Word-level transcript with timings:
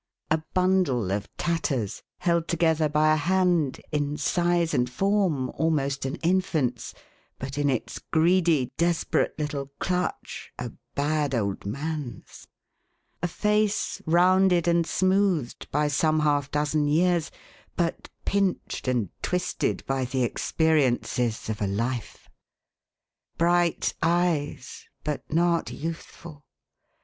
A 0.31 0.41
bundle 0.55 1.11
of 1.11 1.29
tatters, 1.37 2.01
held 2.17 2.47
together 2.47 2.89
by 2.89 3.13
a 3.13 3.17
hand, 3.17 3.79
in 3.91 4.17
size 4.17 4.73
and 4.73 4.89
form 4.89 5.51
almost 5.51 6.05
an 6.05 6.15
infant's, 6.23 6.95
but, 7.37 7.55
in 7.55 7.69
its 7.69 7.99
greedy, 7.99 8.71
desperate 8.77 9.37
little 9.37 9.67
clutch, 9.77 10.51
a 10.57 10.71
bad 10.95 11.35
old 11.35 11.67
man's. 11.67 12.47
A 13.21 13.27
face 13.27 14.01
rounded 14.07 14.67
and 14.67 14.87
smoothed 14.87 15.69
by 15.69 15.87
some 15.87 16.21
half 16.21 16.49
dozen 16.49 16.87
years, 16.87 17.29
but 17.77 18.09
pinched 18.25 18.87
and' 18.87 19.09
twisted 19.21 19.85
by 19.85 20.05
the 20.05 20.23
ex 20.23 20.51
periences 20.51 21.47
of 21.47 21.61
a 21.61 21.67
life. 21.67 22.27
Bright 23.37 23.93
eyes, 24.01 24.87
but 25.03 25.31
not 25.31 25.69
youthful. 25.69 26.43